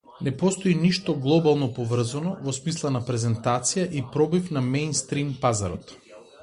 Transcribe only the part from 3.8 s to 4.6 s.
и пробив